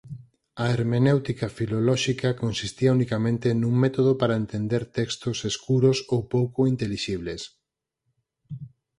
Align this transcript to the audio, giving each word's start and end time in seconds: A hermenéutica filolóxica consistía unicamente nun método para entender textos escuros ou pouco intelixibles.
A 0.63 0.65
hermenéutica 0.73 1.47
filolóxica 1.57 2.29
consistía 2.43 2.95
unicamente 2.97 3.47
nun 3.61 3.73
método 3.83 4.11
para 4.21 4.39
entender 4.43 4.83
textos 4.97 5.37
escuros 5.51 5.97
ou 6.13 6.19
pouco 6.35 6.59
intelixibles. 6.73 7.41